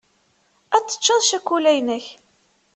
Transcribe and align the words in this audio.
Ad 0.75 0.85
teččeḍ 0.85 1.21
cakula-inek. 1.29 2.05